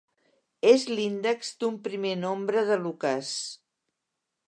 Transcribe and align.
És 0.69 0.85
l'índex 0.91 1.53
d'un 1.65 1.79
primer 1.89 2.17
nombre 2.25 2.67
de 2.73 2.81
Lucas. 2.87 3.35